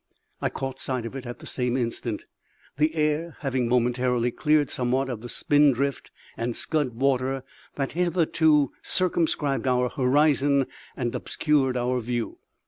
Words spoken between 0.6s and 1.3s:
sight of it